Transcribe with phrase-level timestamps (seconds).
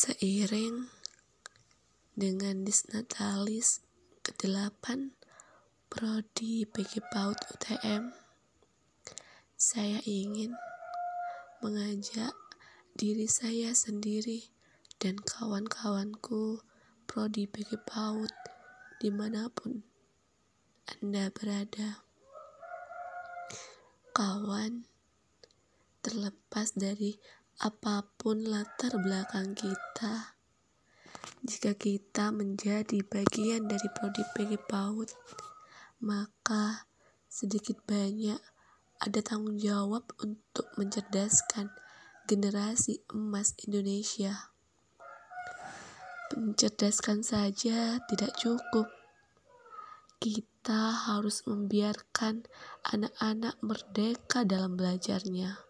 [0.00, 0.88] Seiring
[2.16, 3.84] dengan disnatalis
[4.24, 5.12] ke-8
[5.92, 8.08] Prodi PG PAUD UTM,
[9.60, 10.56] saya ingin
[11.60, 12.32] mengajak
[12.96, 14.48] diri saya sendiri
[14.96, 16.64] dan kawan-kawanku
[17.04, 18.32] Prodi PG PAUD
[19.04, 19.84] di mana pun
[20.96, 22.00] Anda berada.
[24.16, 24.88] Kawan,
[26.00, 27.20] terlepas dari
[27.60, 30.32] apa pun latar belakang kita,
[31.44, 35.12] jika kita menjadi bagian dari prodi PG PAUD,
[36.00, 36.88] maka
[37.28, 38.40] sedikit banyak
[38.96, 41.68] ada tanggung jawab untuk mencerdaskan
[42.24, 44.52] generasi emas Indonesia.
[46.32, 48.88] Mencerdaskan saja tidak cukup.
[50.16, 52.48] Kita harus membiarkan
[52.88, 55.69] anak-anak merdeka dalam belajarnya.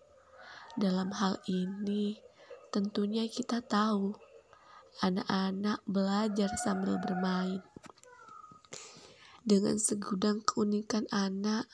[0.79, 2.15] Dalam hal ini,
[2.70, 4.15] tentunya kita tahu
[5.02, 7.59] anak-anak belajar sambil bermain.
[9.43, 11.66] Dengan segudang keunikan anak,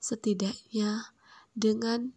[0.00, 1.12] setidaknya
[1.52, 2.16] dengan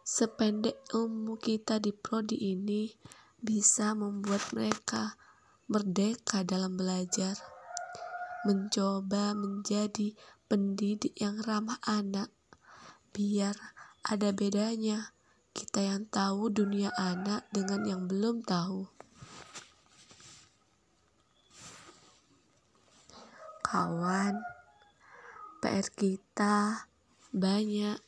[0.00, 2.88] sependek ilmu kita di prodi ini
[3.36, 5.20] bisa membuat mereka
[5.68, 7.36] merdeka dalam belajar,
[8.48, 10.16] mencoba menjadi
[10.48, 12.32] pendidik yang ramah anak,
[13.12, 13.54] biar
[14.02, 15.12] ada bedanya
[15.50, 18.86] kita yang tahu dunia anak dengan yang belum tahu.
[23.66, 24.34] Kawan,
[25.62, 26.86] PR kita
[27.30, 27.98] banyak.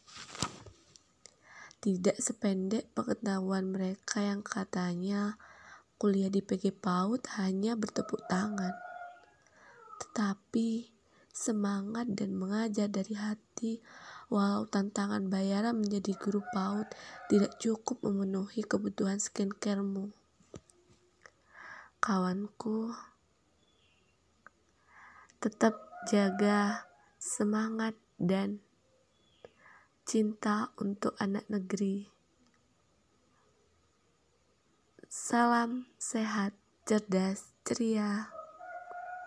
[1.83, 5.35] Tidak sependek pengetahuan mereka yang katanya
[5.98, 8.75] kuliah di PG PAUD hanya bertepuk tangan.
[10.03, 10.91] Tetapi
[11.33, 13.80] semangat dan mengajar dari hati
[14.33, 16.89] Walau tantangan bayaran menjadi guru PAUD
[17.28, 20.08] tidak cukup memenuhi kebutuhan skincaremu.
[22.00, 22.97] Kawanku,
[25.36, 25.77] tetap
[26.08, 26.89] jaga
[27.20, 28.64] semangat dan
[30.08, 32.08] cinta untuk anak negeri.
[35.12, 36.57] Salam sehat,
[36.89, 38.33] cerdas, ceria.